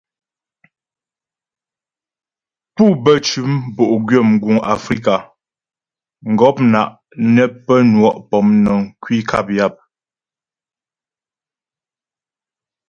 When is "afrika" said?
4.75-5.15